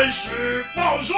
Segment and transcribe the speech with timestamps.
[0.00, 1.12] 开始报数。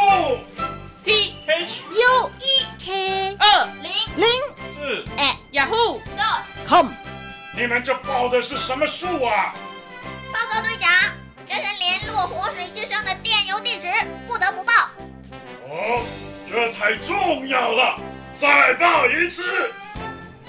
[1.04, 4.28] T H U E K 二零零
[4.74, 6.02] 四，哎雅虎
[6.66, 6.88] com
[7.56, 9.54] 你们这报的是什么数啊？
[10.32, 10.90] 报告队长，
[11.46, 13.86] 这是联络活水之声的电邮地址，
[14.26, 14.72] 不得不报。
[15.68, 16.02] 哦，
[16.50, 18.00] 这太重要了，
[18.36, 19.70] 再报一次。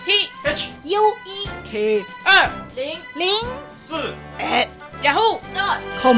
[0.04, 3.46] T H U E K 二零零
[3.78, 4.68] 四，哎
[5.04, 5.40] 雅虎
[6.02, 6.18] com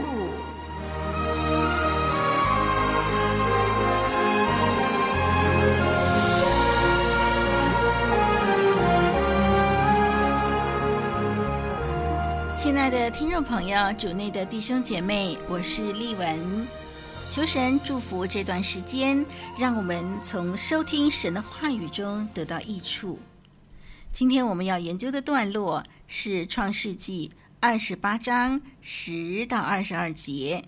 [12.71, 16.65] 亲爱的听众朋友，主内的弟兄姐妹，我是丽文。
[17.29, 19.25] 求神祝福这段时间，
[19.57, 23.19] 让我们从收听神的话语中得到益处。
[24.13, 30.63] 今天我们要研究的段落是《创世纪》二十八章十到二十二节，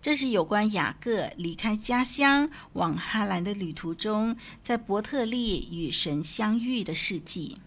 [0.00, 7.58] 这是有关雅各离开家乡往哈兰的旅途中，在伯特利与神相遇的事迹。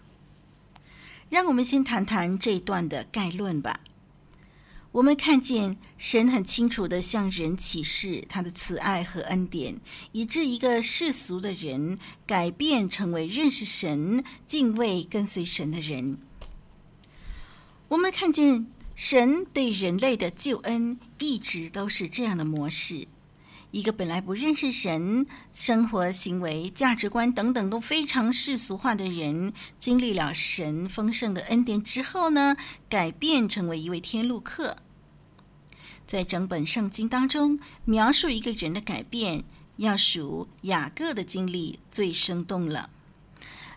[1.28, 3.80] 让我们先谈谈这一段的概论吧。
[4.92, 9.78] 我们看见神很清楚地向人启示他的慈爱和恩典，
[10.12, 16.18] 以致一个世俗的人改变成为认识神、敬畏、跟随神的人。
[17.88, 23.06] 我们看见神对人类的救恩一直都是这样的模式。
[23.70, 32.56] 一个本来不认识神、生活行为、价值观等等都非常世俗化的人，经历了神丰盛的恩典之后呢，
[32.88, 34.78] 改变成为一位天路客。
[36.06, 39.44] 在整本圣经当中，描述一个人的改变，
[39.76, 42.88] 要数雅各的经历最生动了。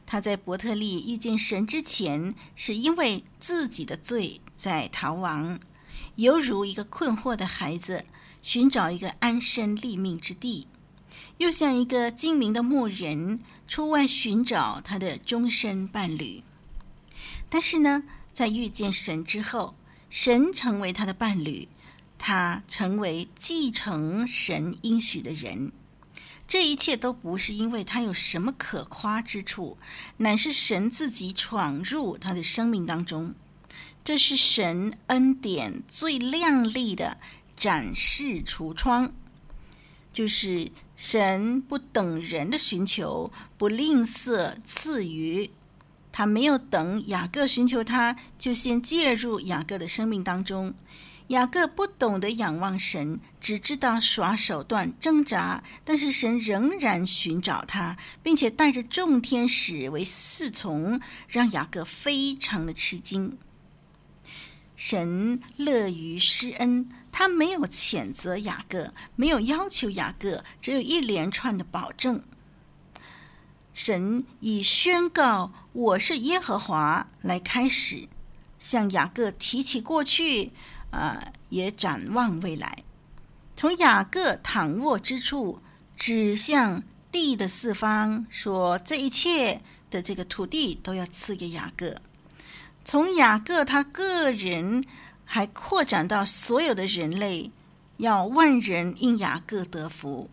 [0.06, 5.59] 他在伯特利遇见神之前，是因为自己的罪在逃亡，
[6.16, 8.06] 犹如一个困惑的孩子。
[8.41, 10.68] 寻找一个安身立命之地，
[11.38, 16.44] 又像一个精明的牧人出外寻找他的终身伴侣。
[17.50, 18.03] 但是呢，
[18.34, 19.75] 在遇见神之后，
[20.09, 21.68] 神成为他的伴侣，
[22.18, 25.72] 他成为继承神应许的人。
[26.47, 29.78] 这一切都不是因为他有什么可夸之处，
[30.18, 33.35] 乃是神自己闯入他的生命当中。
[34.03, 37.18] 这是神恩典最亮丽的。
[37.61, 39.13] 展示橱窗，
[40.11, 45.51] 就是神不等人的寻求，不吝啬赐予。
[46.11, 50.73] 他没有等雅各寻求他，就先介入雅各的生命当中。
[51.27, 63.38] 雅各不懂得仰望神，只知道耍手段挣扎，但是神仍然寻找他，并且带着众天使为侍从，让雅各非常的吃惊。
[64.84, 66.90] 神乐于施恩。
[67.12, 72.24] 他没有谴责雅各，没有要求雅各，只有一连串的保证。
[73.75, 78.08] 神以宣告“我是耶和华”来开始，
[78.58, 80.52] 向雅各提起过去，
[80.90, 82.84] 啊、呃，也展望未来。
[83.56, 85.62] 从雅各躺卧之处
[85.96, 86.81] 指向
[87.12, 89.61] 地的四方，说这一切
[89.91, 91.96] 的这个土地都要赐给雅各。
[92.83, 94.83] 从雅各他个人。
[95.33, 97.51] 还扩展到所有的人类，
[97.95, 100.29] 要万人因雅各得福。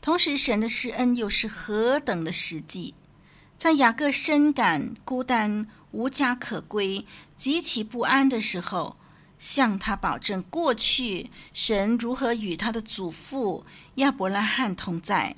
[0.00, 2.94] 同时，神的施恩又是何等的实际，
[3.58, 7.04] 在雅各深感孤单、无家可归、
[7.36, 8.96] 极其不安的时候，
[9.38, 13.66] 向他保证过去神如何与他的祖父
[13.96, 15.36] 亚伯拉罕同在，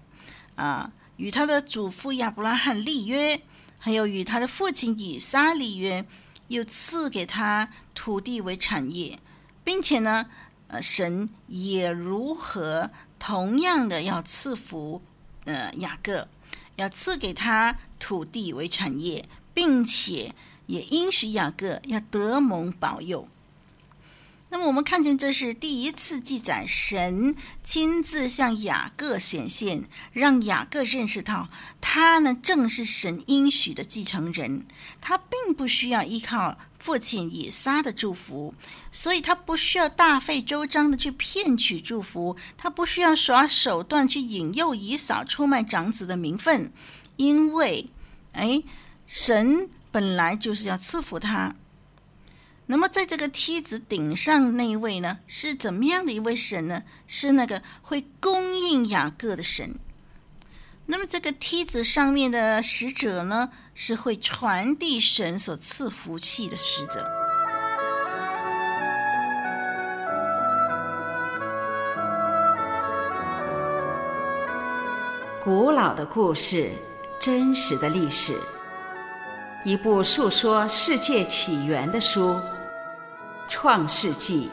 [0.55, 3.43] 啊，与他的祖父亚伯拉罕立约，
[3.81, 6.07] 还有与他的父亲以撒立约。
[6.51, 9.21] 又赐给他土地为产业，
[9.63, 10.27] 并且呢，
[10.67, 12.91] 呃，神也如何
[13.21, 15.01] 同样的要赐福，
[15.45, 16.27] 呃，雅各，
[16.75, 19.25] 要赐给他土地为产业，
[19.55, 20.35] 并且
[20.67, 23.29] 也应许雅各要得蒙保佑。
[24.53, 31.49] 那么我们看见这是第一次记载，神亲自向雅各显现，让雅各认识到
[31.81, 34.67] 他呢正是神应许的继承人，
[35.01, 38.53] 他并不需要依靠父亲以撒的祝福，
[38.91, 46.73] 所以他不需要大费周章的去骗取祝福，他不需要耍手段去引诱以扫出卖长子的名分，
[47.15, 47.89] 因为，
[48.33, 48.61] 哎，
[49.07, 51.55] 神本来就是要赐福他。
[52.71, 56.85] 那么，在这个梯子顶上那一位呢，是怎么样的一位神呢？
[57.09, 59.75] 是那个会供应雅各的神。
[60.87, 67.11] 那么，这个梯子上面的使者呢，是会传递神所赐福气的使者。
[75.43, 76.71] 古老的故事，
[77.19, 78.39] 真实的历史，
[79.65, 82.41] 一部述说世界起源的书。
[83.53, 84.49] 创世纪，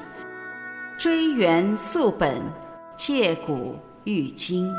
[0.97, 2.41] 追源溯本，
[2.95, 4.73] 借古喻今。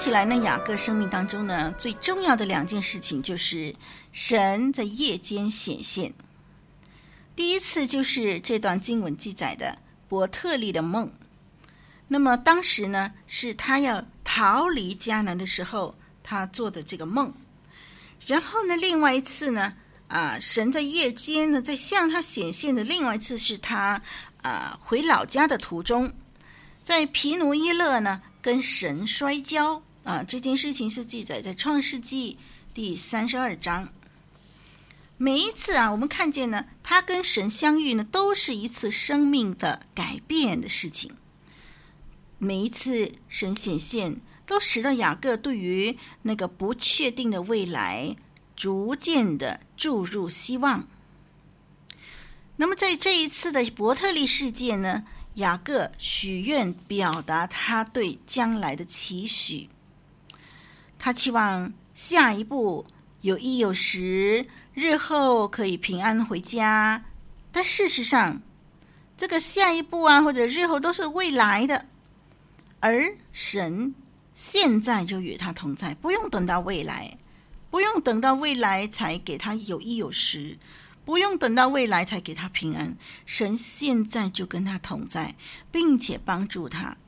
[0.00, 3.74] 起来呢，雅各生命当中呢，最重要的两件事情就是
[4.12, 6.14] 神在夜间显现。
[7.36, 9.76] 第一次就是这段经文记载的
[10.08, 11.12] 伯特利的梦。
[12.08, 17.34] 那么当时呢，是他要逃离迦南的时候，他做的这个梦。
[18.24, 19.74] 然后呢，另外一次呢，
[20.08, 24.00] 啊，神在夜间呢，在向他显现的另外一次是他
[24.40, 26.10] 啊回老家的途中，
[26.82, 28.22] 在皮努伊勒呢。
[28.42, 30.24] 跟神摔跤啊！
[30.24, 32.36] 这件事情是记载在创世纪
[32.74, 33.92] 第三十二章。
[35.16, 41.12] 每一次啊，我们看见呢，他跟神相遇呢，都是一次生命的改变的事情。
[42.38, 48.16] 每一次神显现，都使得雅各对于那个不确定的未来，
[48.56, 50.88] 逐渐的注入希望。
[52.56, 55.04] 那么在这一次的伯特利事件呢，
[55.34, 59.68] 雅各许愿，表达他对将来的期许。
[61.00, 62.86] 他期望下一步
[63.22, 67.06] 有衣有食，日后可以平安回家。
[67.50, 68.42] 但事实上，
[69.16, 71.86] 这个下一步啊，或者日后都是未来的，
[72.80, 73.94] 而神
[74.34, 77.16] 现在就与他同在，不用等到未来，
[77.70, 80.58] 不用等到未来才给他有衣有食。
[81.02, 82.94] 不用等到未来才给他平安，
[83.24, 85.34] 神现在就跟他同在，
[85.72, 86.98] 并且帮助他。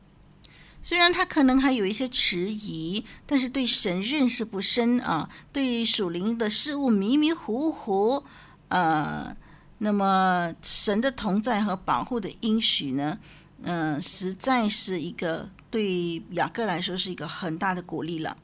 [0.84, 8.25] 虽然他可能还有一些迟疑，但是对神认识不深啊，对属灵的事物迷迷糊糊，
[8.69, 9.37] 呃，
[9.79, 13.19] 那么神的同在和保护的应许呢，
[13.62, 18.37] 嗯、实在是一个对雅各来说是一个很大的鼓励了。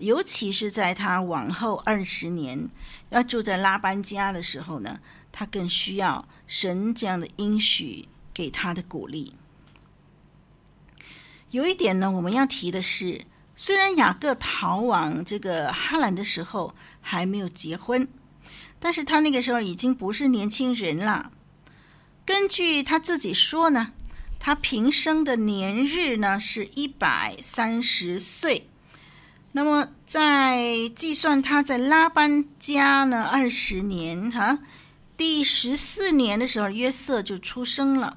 [0.00, 2.70] 尤其是在他往后二十年
[3.10, 9.34] 要住在拉班家的时候呢，他更需要神这样的应许给他的鼓励。
[11.52, 18.08] 有一点呢，我们要提的是，虽然雅各逃往这个哈兰的时候还没有结婚，
[18.80, 21.30] 但是他那个时候已经不是年轻人了。
[22.24, 23.92] 根据他自己说呢，
[24.40, 28.70] 他平生的年日呢是一百三十岁。
[29.52, 34.60] 那么，在计算他在拉班家呢二十年哈，
[35.18, 38.16] 第十四年的时候，约瑟就出生了。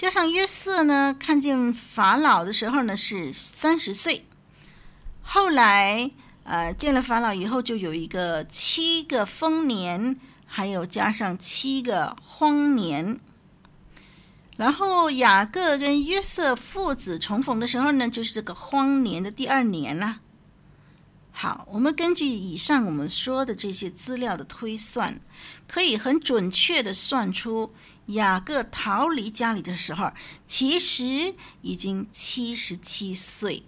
[0.00, 4.24] 加上约瑟呢，看见法老的时候呢是三十岁。
[5.20, 6.10] 后来，
[6.44, 13.20] 呃，见了法老以后，就有一个七个丰年，还有加上七个荒年。
[14.56, 20.20] 然后雅各跟约瑟父子重逢的时候呢，就是这个荒年的第二年了。
[21.42, 25.18] 好，我们根据以上我们说的这些资料的推算，
[25.66, 27.72] 可以很准确的算出
[28.08, 30.12] 雅各逃离家里的时候，
[30.46, 33.62] 其实已经七十七岁。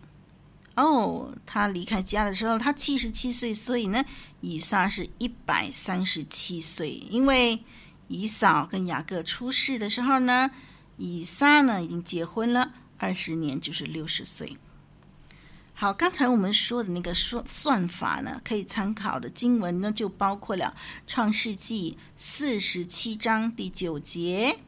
[0.75, 4.05] 哦，他离开家的时候，他七十七岁，所以呢，
[4.43, 6.91] 以撒是一百三十七岁。
[6.91, 7.65] 因为
[8.09, 10.51] 以扫跟雅各出世的时候呢，
[10.99, 14.59] 以撒呢已经结婚了二十年，就是六十岁。
[15.83, 20.77] 好，刚才我们说的那个算算法呢，可以参考的经文呢，就包括了
[21.09, 24.61] 《创世纪》四十七章第九节，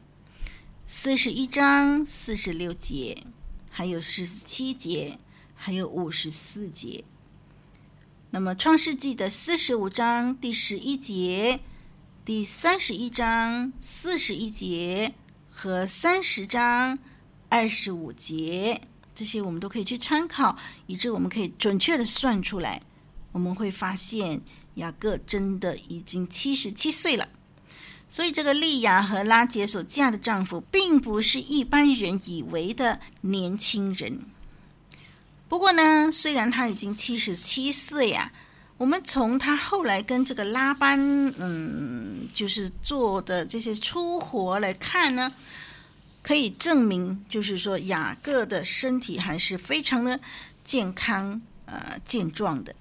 [0.85, 3.23] 四十一章四十六节，
[3.71, 5.17] 还有十七节，
[5.55, 7.05] 还有五十四节。
[8.31, 11.61] 那么《创世纪》的四十五章第十一节、
[12.25, 15.13] 第三十一章四十一节
[15.49, 16.99] 和三十章
[17.47, 18.81] 二十五节，
[19.15, 20.55] 这些我们都可以去参考，
[20.85, 22.81] 以致我们可以准确的算出来。
[23.31, 24.41] 我们会发现
[24.75, 27.27] 雅各真的已经七十七岁了，
[28.09, 34.19] 所以这个利亚和拉杰所嫁的丈夫，并不是一般人以为的年轻人。
[35.47, 38.31] 不过呢，虽然他已经七十七岁啊，
[38.77, 40.99] 我们从他后来跟这个拉班，
[41.37, 45.31] 嗯，就是做的这些粗活来看呢，
[46.25, 50.19] 可以证明，就是说雅各的身体还是非常的
[50.63, 52.73] 健康，呃，健壮的。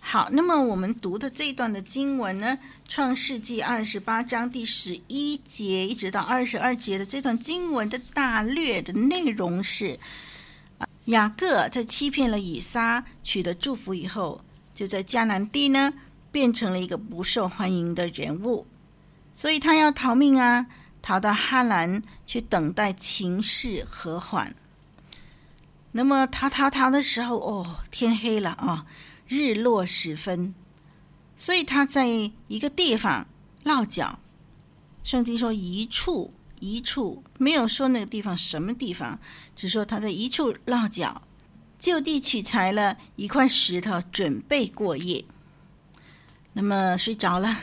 [0.00, 2.58] 好，那么我们读的这一段的经文呢，
[2.88, 10.00] 《创世纪》二十八章第十一节一直到二十二节的这段经文的大略的内容是。
[11.04, 14.42] 雅各在欺骗了以撒，取得祝福以后，
[14.74, 15.92] 就在迦南地呢，
[16.32, 18.66] 变成了一个不受欢迎的人物，
[19.34, 20.66] 所以他要逃命啊，
[21.04, 24.56] 逃到哈兰去等待情势和缓。
[25.92, 28.86] 那么逃逃逃的时候，哦，天黑了啊、
[29.28, 30.54] 日落时分，
[31.36, 32.06] 所以他在
[32.48, 33.26] 一个地方
[33.64, 34.18] 落脚。
[35.02, 36.32] 圣经说一处。
[36.60, 39.18] 一处没有说那个地方什么地方，
[39.54, 41.20] 只说他在一处落脚，
[41.78, 45.22] 就地取材了一块石头，准备过夜。
[46.54, 47.54] 那么睡着了，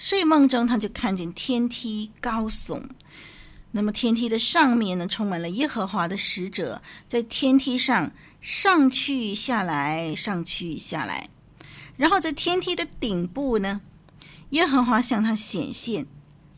[0.00, 2.82] 睡梦中他就看见天梯高耸，
[3.72, 11.28] 那么天梯的上面呢，充满了耶和华的使者，在天梯上上去下来，上去下来，
[11.98, 13.82] 然后在天梯的顶部呢，
[14.48, 16.06] 耶和华向他显现。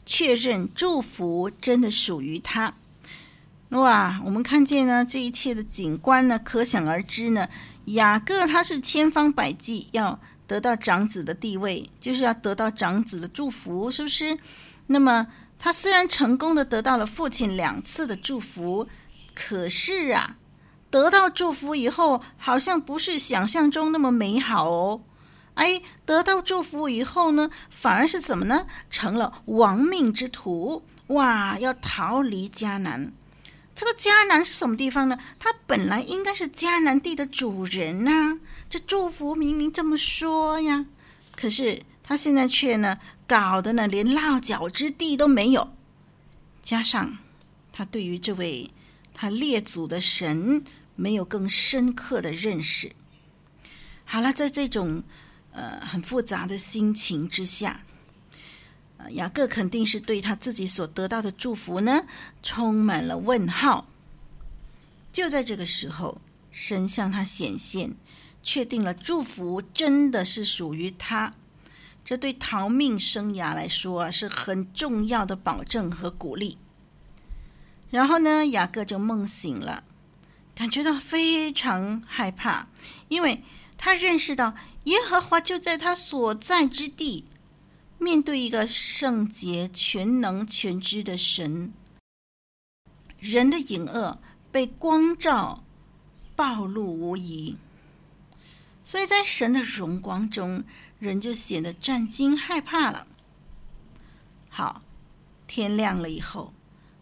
[0.07, 2.75] 确认祝福真的属于他，
[3.71, 4.21] 哇！
[4.25, 7.49] 我们看见呢，这一切的景观呢，可想而知呢。
[7.87, 10.21] 雅各他是千方百计要
[10.53, 14.39] 得到长子的地位，就是要得到长子的祝福，是不是？
[14.87, 15.27] 那么
[15.59, 18.87] 他虽然成功的得到了父亲两次的祝福，
[19.35, 20.37] 可是啊，
[20.91, 25.01] 得到祝福以后，好像不是想象中那么美好哦。
[25.55, 28.67] 哎，得到祝福以后呢，反而是怎么呢？
[28.91, 31.59] 成了亡命之徒哇！
[31.59, 33.11] 要逃离迦南。
[33.75, 35.19] 这个迦南是什么地方呢？
[35.39, 38.39] 他本来应该是迦南地的主人呐。
[38.69, 40.87] 这祝福明明这么说呀，
[41.37, 45.75] 可是他现在却呢，搞得呢，连落脚之地都没有。
[46.63, 47.19] 加上
[47.73, 48.71] 他对于这位
[49.15, 50.63] 他列祖的神
[50.95, 52.93] 没有更深刻的认识。
[54.05, 55.03] 好了，在这种。
[55.55, 57.85] 呃，很复杂的心情之下，
[59.11, 62.03] 雅各肯定是对他自己所得到的祝福呢，
[62.43, 63.87] 充满了问号。
[65.13, 67.95] 就在这个时候，神向他显现，
[68.43, 71.35] 确定了祝福真的是属于他。
[72.05, 76.59] 这对逃命生涯来说啊，是很重要的保证和鼓励。
[77.91, 79.85] 然后呢，雅各就梦醒了，
[80.55, 82.69] 感觉到非常害怕，
[83.09, 83.43] 因为
[83.77, 84.55] 他认识到。
[84.87, 87.25] 耶和华就在他所在之地，
[88.03, 91.73] 面对一个圣洁、全能、全知的神，
[93.21, 94.19] 人的隐恶
[94.51, 95.63] 被光照，
[96.35, 97.57] 暴露无遗。
[98.83, 100.65] 所以在神的荣光中，
[100.99, 103.07] 人就显得战惊害怕了。
[104.49, 104.83] 好，
[105.47, 106.53] 天亮了以后，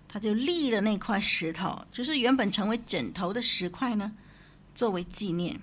[0.07, 4.12] 他就立了那块石头，就是原本成为枕头的石块呢，
[4.75, 5.59] 作为纪念。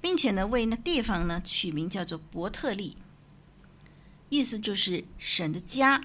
[0.00, 2.96] 并且呢，为那地方呢取名叫做伯特利，
[4.34, 6.00] 意思就是神的家，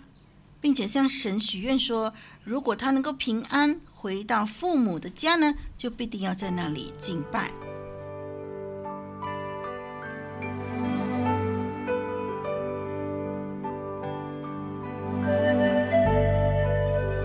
[0.62, 7.50] 并且向神许愿说，如果他能够平安回到父母的家呢，就必定要在那里敬拜。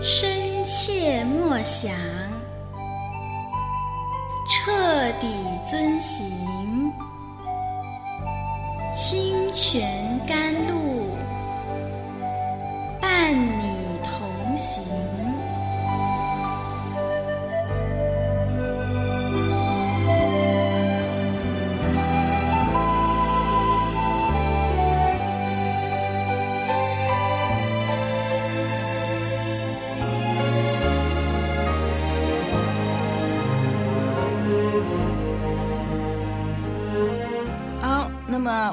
[0.01, 1.93] 深切默想，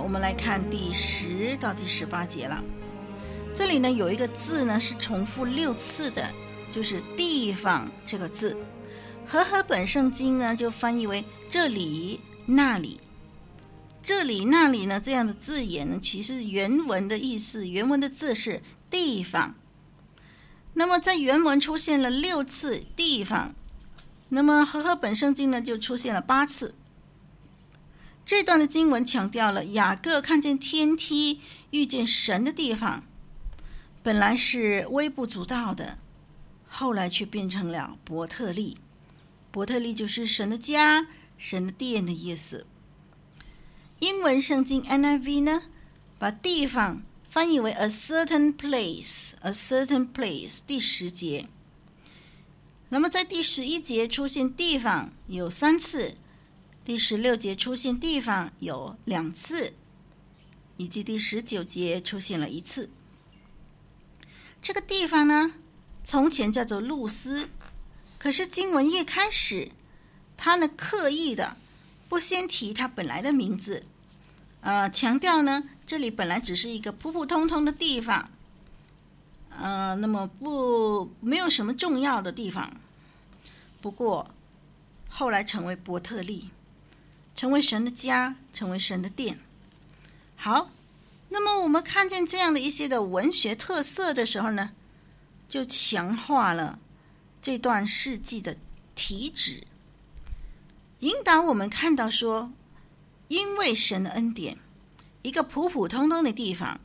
[0.02, 2.62] 我们来看第十到第十八节了。
[3.54, 6.26] 这里呢有一个字呢是重复六次的，
[6.71, 8.56] 就是“地方”这个字。
[9.25, 13.00] 和合本圣经呢就翻译为“这里”“那里”。
[14.02, 19.54] 这里、那里呢这样的字眼呢，其实原文的意思，原文的字是“地方”。
[20.75, 23.54] 那么在原文出现了六次“地方”，
[24.30, 26.75] 那么和合本圣经呢就出现了八次。
[28.25, 33.05] 这段的经文强调了雅各看见天梯遇见神的地方，
[34.02, 35.99] 本来是微不足道的，
[36.69, 38.79] 后来却变成了伯特利。
[39.50, 42.64] 伯特利就是神的家、神的殿的意思。
[43.99, 45.64] 英文圣经 NIV 呢，
[46.19, 50.61] 把地方翻译为 a certain place，a certain place。
[50.67, 51.49] 第十节，
[52.88, 56.14] 那么在第十一节出现地方有三次。
[56.85, 59.75] 第十六节出现地方有两次，
[60.77, 62.91] 以及第十九节出现了一次。
[64.61, 65.53] 这个地方呢，
[66.03, 67.49] 从前叫做露丝，
[68.19, 69.71] 可是经文一开始，
[70.37, 71.57] 他呢刻意的
[72.09, 73.85] 不先提他本来的名字，
[74.61, 78.29] 呃，强调呢这里本来只是一个普普通通的地方，
[79.51, 82.77] 呃，那么不没有什么重要的地方，
[83.81, 84.35] 不过
[85.09, 86.51] 后来成为伯特利。
[87.35, 89.41] 成为神的家，成为神的殿。
[90.37, 90.71] 好，
[91.29, 94.73] 那么我们看见这样的一些的文学特色的时候呢，
[95.49, 96.79] 就强化了
[97.41, 98.57] 这段事迹的
[98.95, 99.65] 体旨，
[101.01, 102.53] 引导我们看到说，
[103.29, 104.59] 因为神的恩典，
[105.23, 106.81] 一个普普通通的地方，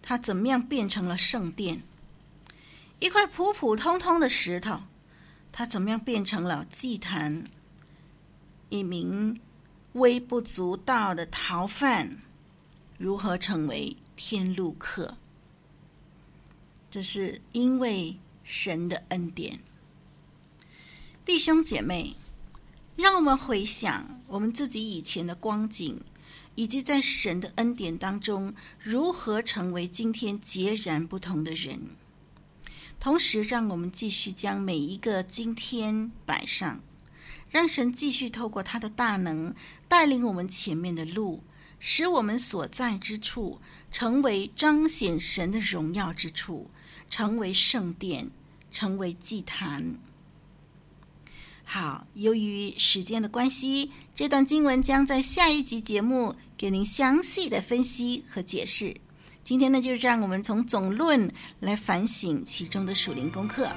[0.00, 1.82] 它怎么样变成了圣殿？
[2.98, 4.82] 一块普普通通的石头，
[5.50, 7.44] 它怎么样变成了祭坛？
[8.68, 9.40] 一名。
[9.96, 12.18] 微不足道的逃犯，
[12.98, 15.16] 如何成为天路客？
[16.90, 19.60] 这是因为神的恩典。
[21.24, 22.14] 弟兄姐妹，
[22.94, 26.02] 让我们回想我们自己以前的光景，
[26.54, 31.80] 以及在神的恩典当中，如何成为今天截然不同的人。
[33.00, 36.82] 同时，让我们继续将每一个今天摆上。
[37.50, 39.54] 让神继续透过他的大能
[39.88, 41.42] 带领我们前面的路，
[41.78, 46.70] 使我们所在之处成为彰显神的荣耀之处，
[47.08, 48.30] 成为圣殿，
[48.70, 49.96] 成为祭坛。
[51.64, 58.94] 好，由于时间的关系，这段经文将在下一集节目给您详细的分析和解释。
[59.42, 63.68] 今天呢，就是让我们从总论来反省其中的属灵功课。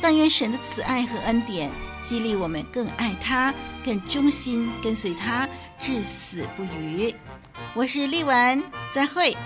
[0.00, 1.70] 但愿神的慈爱和恩典
[2.02, 3.52] 激励我们更爱他，
[3.84, 5.48] 更忠心跟随他，
[5.80, 7.14] 至死不渝。
[7.74, 9.36] 我是丽文，再会。